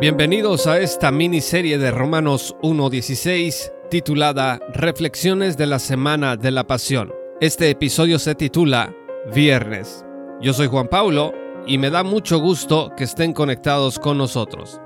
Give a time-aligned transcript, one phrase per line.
[0.00, 7.12] Bienvenidos a esta miniserie de Romanos 1.16 titulada Reflexiones de la Semana de la Pasión.
[7.40, 8.92] Este episodio se titula
[9.32, 10.04] Viernes.
[10.40, 11.32] Yo soy Juan Paulo
[11.64, 14.80] y me da mucho gusto que estén conectados con nosotros.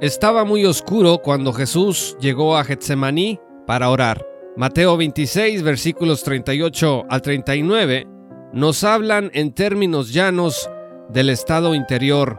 [0.00, 4.24] Estaba muy oscuro cuando Jesús llegó a Getsemaní para orar.
[4.56, 8.06] Mateo 26 versículos 38 al 39
[8.52, 10.70] nos hablan en términos llanos
[11.08, 12.38] del estado interior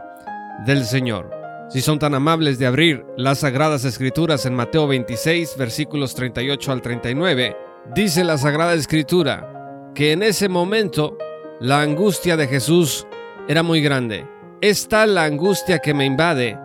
[0.64, 1.33] del Señor.
[1.74, 6.80] Si son tan amables de abrir las Sagradas Escrituras en Mateo 26, versículos 38 al
[6.80, 7.56] 39,
[7.96, 11.18] dice la Sagrada Escritura que en ese momento
[11.58, 13.08] la angustia de Jesús
[13.48, 14.24] era muy grande.
[14.60, 16.56] Es tal la angustia que me invade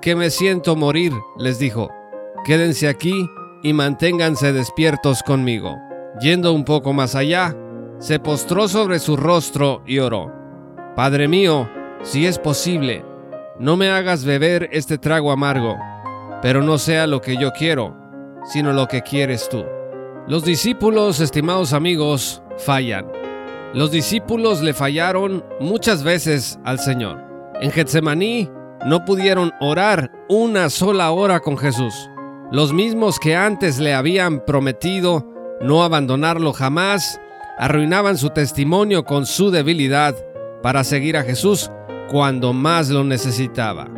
[0.00, 1.90] que me siento morir, les dijo.
[2.46, 3.28] Quédense aquí
[3.62, 5.76] y manténganse despiertos conmigo.
[6.22, 7.54] Yendo un poco más allá,
[7.98, 10.32] se postró sobre su rostro y oró.
[10.96, 11.68] Padre mío,
[12.02, 13.04] si es posible,
[13.58, 15.76] no me hagas beber este trago amargo,
[16.42, 17.96] pero no sea lo que yo quiero,
[18.44, 19.64] sino lo que quieres tú.
[20.26, 23.06] Los discípulos, estimados amigos, fallan.
[23.72, 27.22] Los discípulos le fallaron muchas veces al Señor.
[27.60, 28.50] En Getsemaní
[28.86, 32.10] no pudieron orar una sola hora con Jesús.
[32.50, 35.26] Los mismos que antes le habían prometido
[35.60, 37.20] no abandonarlo jamás,
[37.56, 40.14] arruinaban su testimonio con su debilidad
[40.62, 41.70] para seguir a Jesús
[42.10, 43.88] cuando más lo necesitaba.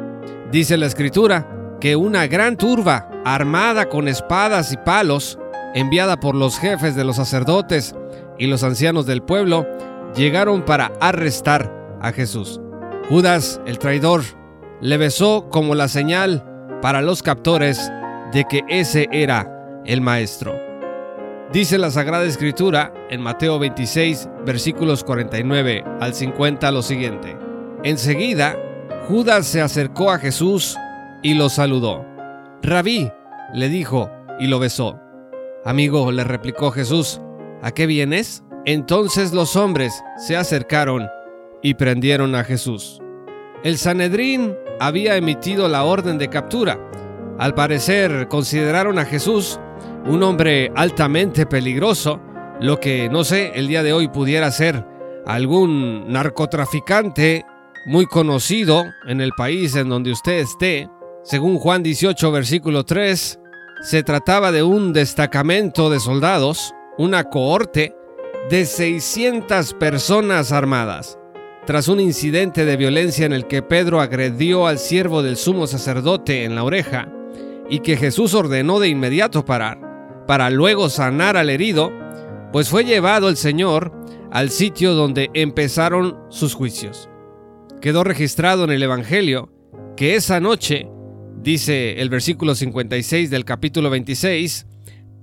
[0.50, 5.38] Dice la escritura que una gran turba, armada con espadas y palos,
[5.74, 7.94] enviada por los jefes de los sacerdotes
[8.38, 9.66] y los ancianos del pueblo,
[10.14, 12.60] llegaron para arrestar a Jesús.
[13.08, 14.22] Judas, el traidor,
[14.80, 16.44] le besó como la señal
[16.82, 17.90] para los captores
[18.32, 20.58] de que ese era el maestro.
[21.52, 27.45] Dice la Sagrada Escritura en Mateo 26, versículos 49 al 50 lo siguiente.
[27.86, 28.58] Enseguida,
[29.06, 30.76] Judas se acercó a Jesús
[31.22, 32.04] y lo saludó.
[32.60, 33.12] Rabí,
[33.54, 34.98] le dijo y lo besó.
[35.64, 37.20] Amigo, le replicó Jesús,
[37.62, 38.42] ¿a qué vienes?
[38.64, 41.06] Entonces los hombres se acercaron
[41.62, 43.00] y prendieron a Jesús.
[43.62, 46.80] El Sanedrín había emitido la orden de captura.
[47.38, 49.60] Al parecer consideraron a Jesús
[50.06, 52.20] un hombre altamente peligroso,
[52.58, 54.84] lo que no sé, el día de hoy pudiera ser
[55.24, 57.46] algún narcotraficante
[57.86, 60.90] muy conocido en el país en donde usted esté.
[61.22, 63.38] Según Juan 18, versículo 3,
[63.80, 67.94] se trataba de un destacamento de soldados, una cohorte
[68.50, 71.16] de 600 personas armadas.
[71.64, 76.44] Tras un incidente de violencia en el que Pedro agredió al siervo del sumo sacerdote
[76.44, 77.08] en la oreja
[77.70, 81.92] y que Jesús ordenó de inmediato parar, para luego sanar al herido,
[82.52, 83.92] pues fue llevado el Señor
[84.32, 87.08] al sitio donde empezaron sus juicios
[87.80, 89.52] quedó registrado en el Evangelio
[89.96, 90.88] que esa noche,
[91.42, 94.66] dice el versículo 56 del capítulo 26,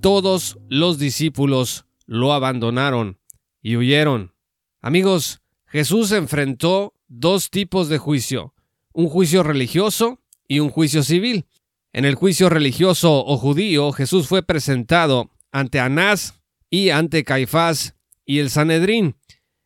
[0.01, 3.19] todos los discípulos lo abandonaron
[3.61, 4.33] y huyeron.
[4.81, 8.53] Amigos, Jesús enfrentó dos tipos de juicio,
[8.91, 11.45] un juicio religioso y un juicio civil.
[11.93, 18.39] En el juicio religioso o judío, Jesús fue presentado ante Anás y ante Caifás y
[18.39, 19.15] el Sanedrín.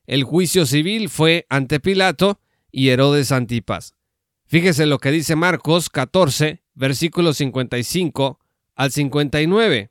[0.05, 2.39] El juicio civil fue ante Pilato
[2.77, 3.95] y Herodes Antipas.
[4.45, 8.39] Fíjese lo que dice Marcos 14, versículos 55
[8.75, 9.89] al 59.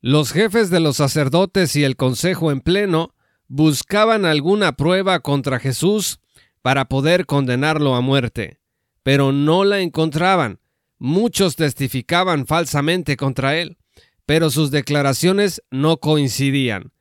[0.00, 3.14] Los jefes de los sacerdotes y el consejo en pleno
[3.48, 6.20] buscaban alguna prueba contra Jesús
[6.62, 8.60] para poder condenarlo a muerte,
[9.02, 10.58] pero no la encontraban.
[10.96, 13.76] Muchos testificaban falsamente contra él,
[14.24, 16.92] pero sus declaraciones no coincidían.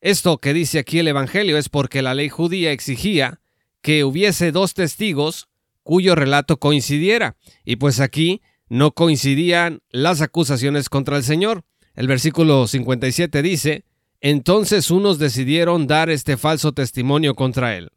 [0.00, 3.40] Esto que dice aquí el Evangelio es porque la ley judía exigía
[3.82, 5.48] que hubiese dos testigos
[5.82, 11.64] cuyo relato coincidiera, y pues aquí no coincidían las acusaciones contra el Señor.
[11.94, 13.84] El versículo 57 dice,
[14.20, 17.90] entonces unos decidieron dar este falso testimonio contra él.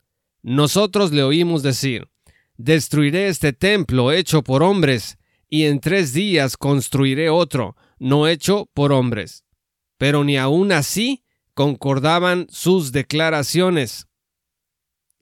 [0.44, 2.08] Nosotros le oímos decir,
[2.58, 5.18] destruiré este templo hecho por hombres,
[5.50, 9.44] y en tres días construiré otro, no hecho por hombres.
[9.98, 11.24] Pero ni aun así
[11.54, 14.08] concordaban sus declaraciones.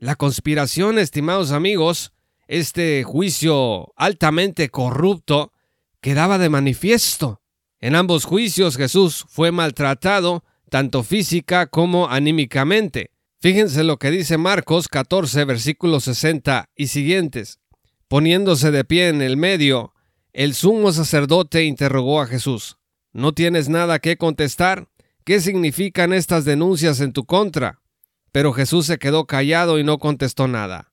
[0.01, 2.13] La conspiración, estimados amigos,
[2.47, 5.51] este juicio altamente corrupto,
[5.99, 7.41] quedaba de manifiesto.
[7.81, 13.11] En ambos juicios Jesús fue maltratado, tanto física como anímicamente.
[13.41, 17.59] Fíjense lo que dice Marcos 14, versículos 60 y siguientes.
[18.07, 19.93] Poniéndose de pie en el medio,
[20.31, 22.77] el sumo sacerdote interrogó a Jesús.
[23.11, 24.87] ¿No tienes nada que contestar?
[25.25, 27.81] ¿Qué significan estas denuncias en tu contra?
[28.31, 30.91] Pero Jesús se quedó callado y no contestó nada.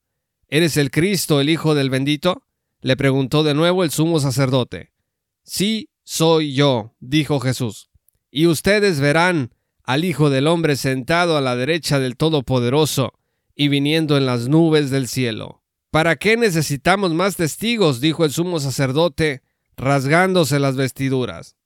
[0.48, 2.42] ¿Eres el Cristo, el Hijo del bendito?
[2.80, 4.92] le preguntó de nuevo el sumo sacerdote.
[5.42, 7.90] Sí, soy yo, dijo Jesús.
[8.30, 13.12] Y ustedes verán al Hijo del Hombre sentado a la derecha del Todopoderoso
[13.54, 15.62] y viniendo en las nubes del cielo.
[15.90, 18.00] ¿Para qué necesitamos más testigos?
[18.00, 19.42] dijo el sumo sacerdote,
[19.76, 21.56] rasgándose las vestiduras.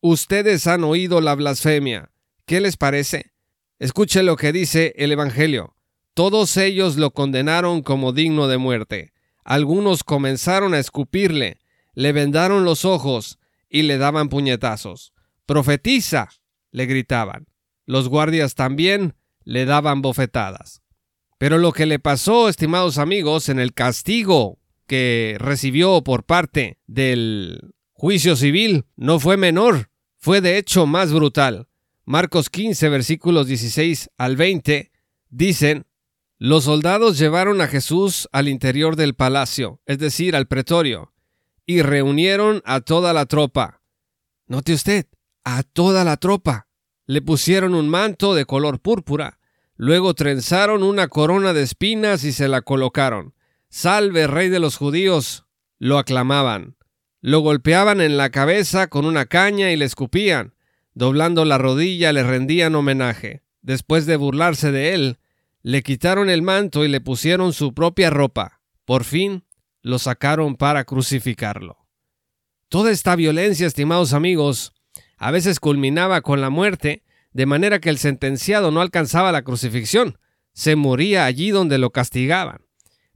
[0.00, 2.10] Ustedes han oído la blasfemia.
[2.44, 3.32] ¿Qué les parece?
[3.78, 5.76] Escuche lo que dice el Evangelio.
[6.14, 9.12] Todos ellos lo condenaron como digno de muerte.
[9.44, 11.58] Algunos comenzaron a escupirle,
[11.94, 13.38] le vendaron los ojos
[13.68, 15.12] y le daban puñetazos.
[15.46, 16.28] Profetiza,
[16.72, 17.46] le gritaban.
[17.86, 19.14] Los guardias también
[19.44, 20.82] le daban bofetadas.
[21.38, 24.58] Pero lo que le pasó, estimados amigos, en el castigo
[24.88, 31.68] que recibió por parte del juicio civil no fue menor, fue de hecho más brutal.
[32.10, 34.90] Marcos 15, versículos 16 al 20,
[35.28, 35.84] dicen,
[36.38, 41.12] los soldados llevaron a Jesús al interior del palacio, es decir, al pretorio,
[41.66, 43.82] y reunieron a toda la tropa.
[44.46, 45.04] Note usted,
[45.44, 46.68] a toda la tropa.
[47.04, 49.38] Le pusieron un manto de color púrpura,
[49.76, 53.34] luego trenzaron una corona de espinas y se la colocaron.
[53.68, 55.44] Salve, rey de los judíos.
[55.78, 56.78] lo aclamaban.
[57.20, 60.54] Lo golpeaban en la cabeza con una caña y le escupían.
[60.98, 63.44] Doblando la rodilla le rendían homenaje.
[63.62, 65.18] Después de burlarse de él,
[65.62, 68.62] le quitaron el manto y le pusieron su propia ropa.
[68.84, 69.44] Por fin
[69.80, 71.86] lo sacaron para crucificarlo.
[72.68, 74.72] Toda esta violencia, estimados amigos,
[75.18, 80.18] a veces culminaba con la muerte, de manera que el sentenciado no alcanzaba la crucifixión,
[80.52, 82.66] se moría allí donde lo castigaban.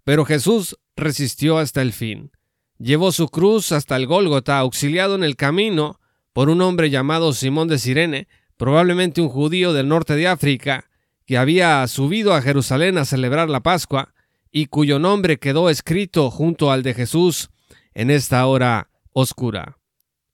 [0.05, 2.31] Pero Jesús resistió hasta el fin.
[2.79, 5.99] Llevó su cruz hasta el Gólgota, auxiliado en el camino
[6.33, 10.91] por un hombre llamado Simón de Sirene, probablemente un judío del norte de África,
[11.27, 14.15] que había subido a Jerusalén a celebrar la Pascua
[14.51, 17.51] y cuyo nombre quedó escrito junto al de Jesús
[17.95, 19.79] en esta hora oscura.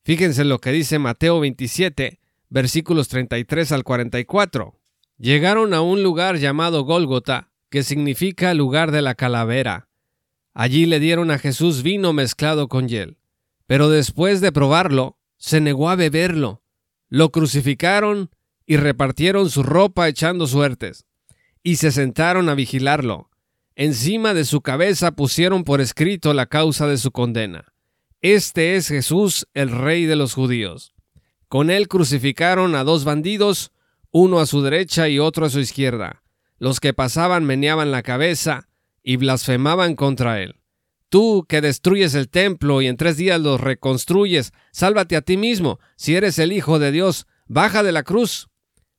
[0.04, 2.18] Fíjense lo que dice Mateo 27,
[2.48, 4.74] versículos 33 al 44.
[5.18, 9.88] Llegaron a un lugar llamado Gólgota, que significa lugar de la calavera.
[10.54, 13.18] Allí le dieron a Jesús vino mezclado con hiel.
[13.66, 16.62] Pero después de probarlo, se negó a beberlo.
[17.08, 18.30] Lo crucificaron
[18.66, 21.06] y repartieron su ropa echando suertes,
[21.62, 23.30] y se sentaron a vigilarlo.
[23.74, 27.72] Encima de su cabeza pusieron por escrito la causa de su condena.
[28.20, 30.94] Este es Jesús, el rey de los judíos.
[31.48, 33.72] Con él crucificaron a dos bandidos,
[34.10, 36.22] uno a su derecha y otro a su izquierda.
[36.58, 38.68] Los que pasaban meneaban la cabeza
[39.02, 40.57] y blasfemaban contra él.
[41.08, 45.80] Tú que destruyes el templo y en tres días lo reconstruyes, sálvate a ti mismo,
[45.96, 48.48] si eres el Hijo de Dios, baja de la cruz.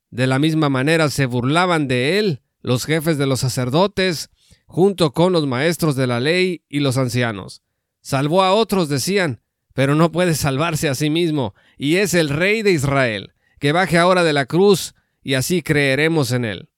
[0.10, 4.30] De la misma manera se burlaban de él los jefes de los sacerdotes,
[4.66, 7.64] junto con los maestros de la ley y los ancianos.
[8.02, 9.42] Salvó a otros, decían,
[9.74, 13.98] pero no puede salvarse a sí mismo, y es el rey de Israel, que baje
[13.98, 16.70] ahora de la cruz, y así creeremos en él.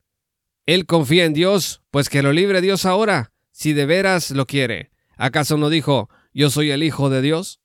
[0.66, 4.92] Él confía en Dios, pues que lo libre Dios ahora, si de veras lo quiere.
[5.22, 7.62] ¿Acaso no dijo, yo soy el Hijo de Dios?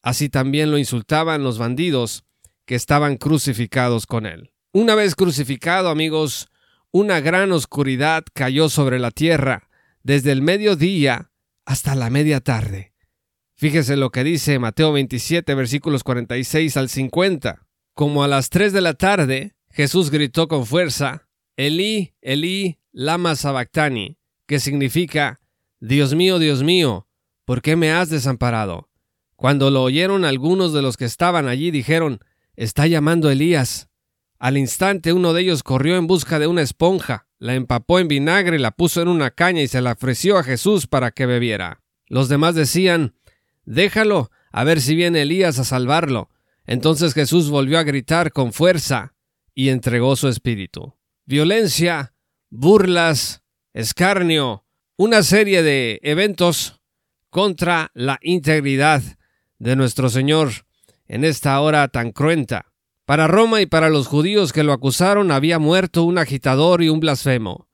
[0.00, 2.24] Así también lo insultaban los bandidos
[2.64, 4.54] que estaban crucificados con él.
[4.72, 6.48] Una vez crucificado, amigos,
[6.90, 9.68] una gran oscuridad cayó sobre la tierra,
[10.02, 11.30] desde el mediodía
[11.66, 12.94] hasta la media tarde.
[13.56, 17.66] Fíjese lo que dice Mateo 27, versículos 46 al 50.
[17.92, 24.16] Como a las 3 de la tarde, Jesús gritó con fuerza, Elí, Elí, lama sabactani,
[24.46, 25.39] que significa,
[25.80, 27.08] Dios mío, Dios mío,
[27.46, 28.90] ¿por qué me has desamparado?
[29.34, 32.20] Cuando lo oyeron algunos de los que estaban allí dijeron,
[32.54, 33.88] Está llamando Elías.
[34.38, 38.58] Al instante uno de ellos corrió en busca de una esponja, la empapó en vinagre,
[38.58, 41.82] la puso en una caña y se la ofreció a Jesús para que bebiera.
[42.06, 43.14] Los demás decían,
[43.64, 46.28] Déjalo, a ver si viene Elías a salvarlo.
[46.66, 49.14] Entonces Jesús volvió a gritar con fuerza
[49.54, 50.94] y entregó su espíritu.
[51.24, 52.12] Violencia,
[52.50, 54.66] burlas, escarnio,
[55.02, 56.78] una serie de eventos
[57.30, 59.02] contra la integridad
[59.58, 60.50] de nuestro Señor
[61.06, 62.66] en esta hora tan cruenta.
[63.06, 67.00] Para Roma y para los judíos que lo acusaron había muerto un agitador y un
[67.00, 67.66] blasfemo.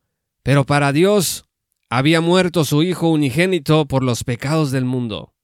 [0.44, 1.46] Pero para Dios
[1.90, 5.34] había muerto su Hijo unigénito por los pecados del mundo.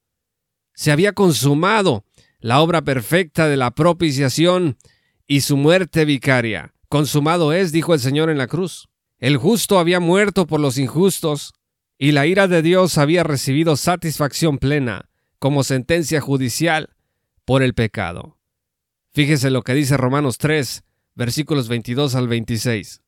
[0.74, 2.04] Se había consumado
[2.38, 4.78] la obra perfecta de la propiciación
[5.26, 6.74] y su muerte vicaria.
[6.88, 8.88] Consumado es, dijo el Señor en la cruz.
[9.18, 11.54] El justo había muerto por los injustos,
[12.02, 16.96] y la ira de Dios había recibido satisfacción plena como sentencia judicial
[17.44, 18.38] por el pecado.
[19.12, 20.82] Fíjese lo que dice Romanos 3,
[21.14, 23.02] versículos 22 al 26.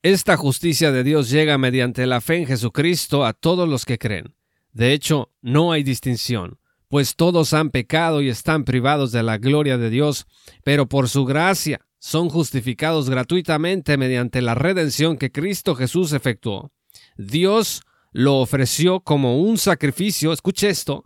[0.00, 4.36] Esta justicia de Dios llega mediante la fe en Jesucristo a todos los que creen.
[4.72, 9.76] De hecho, no hay distinción, pues todos han pecado y están privados de la gloria
[9.76, 10.28] de Dios,
[10.62, 16.70] pero por su gracia son justificados gratuitamente mediante la redención que Cristo Jesús efectuó.
[17.16, 17.82] Dios
[18.16, 21.04] lo ofreció como un sacrificio, escuche esto,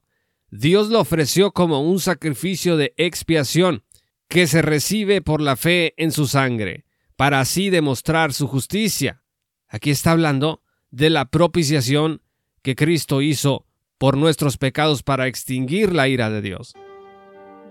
[0.53, 3.83] Dios lo ofreció como un sacrificio de expiación
[4.29, 6.85] que se recibe por la fe en su sangre,
[7.17, 9.25] para así demostrar su justicia.
[9.67, 10.63] Aquí está hablando
[10.93, 12.23] de la propiciación
[12.63, 13.67] que Cristo hizo
[13.99, 16.75] por nuestros pecados para extinguir la ira de Dios.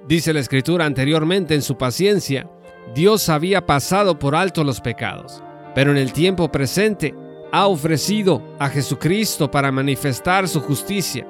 [0.05, 2.51] Dice la Escritura anteriormente en su paciencia,
[2.93, 5.41] Dios había pasado por alto los pecados,
[5.75, 7.15] pero en el tiempo presente
[7.51, 11.27] ha ofrecido a Jesucristo para manifestar su justicia.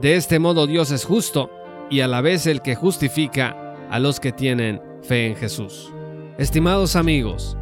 [0.00, 1.50] De este modo Dios es justo
[1.90, 5.92] y a la vez el que justifica a los que tienen fe en Jesús.
[6.38, 7.56] Estimados amigos,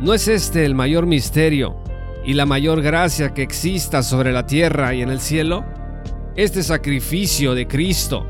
[0.00, 1.76] ¿no es este el mayor misterio
[2.24, 5.64] y la mayor gracia que exista sobre la tierra y en el cielo?
[6.36, 8.26] Este sacrificio de Cristo,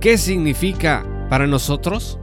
[0.00, 2.18] ¿qué significa para nosotros?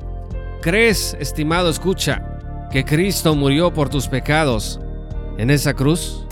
[0.62, 4.80] ¿Crees, estimado escucha, que Cristo murió por tus pecados
[5.38, 6.26] en esa cruz?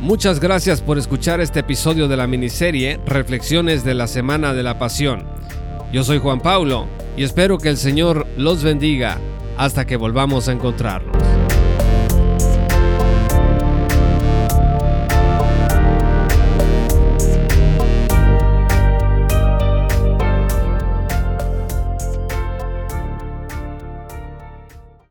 [0.00, 4.78] Muchas gracias por escuchar este episodio de la miniserie Reflexiones de la Semana de la
[4.78, 5.26] Pasión.
[5.92, 6.86] Yo soy Juan Paulo
[7.16, 9.18] y espero que el Señor los bendiga
[9.56, 11.17] hasta que volvamos a encontrarnos.